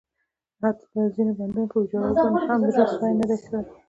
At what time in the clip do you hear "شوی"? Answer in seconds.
3.43-3.61